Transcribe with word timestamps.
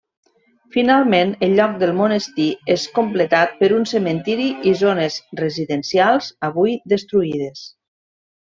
Finalment, 0.75 1.33
el 1.47 1.51
lloc 1.59 1.75
del 1.83 1.91
monestir 1.99 2.47
és 2.77 2.87
completat 2.97 3.53
per 3.61 3.71
un 3.81 3.87
cementiri 3.93 4.49
i 4.73 4.75
zones 4.83 5.21
residencials, 5.45 6.33
avui 6.53 6.79
destruïdes. 6.97 7.67